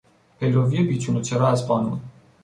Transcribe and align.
پیروی 0.39 0.83
بیچون 0.83 1.15
و 1.17 1.21
چرا 1.21 1.47
از 1.47 1.67
قانون 1.67 2.01